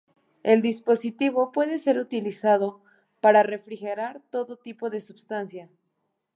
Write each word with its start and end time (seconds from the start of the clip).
El 0.41 0.63
dispositivo 0.63 1.51
puede 1.51 1.77
ser 1.77 1.99
utilizado 1.99 2.81
para 3.19 3.43
refrigerar 3.43 4.19
todo 4.31 4.55
tipo 4.57 4.89
de 4.89 4.99
substancia. 4.99 5.69